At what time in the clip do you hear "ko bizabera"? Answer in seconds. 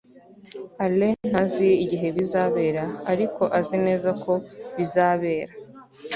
4.23-5.53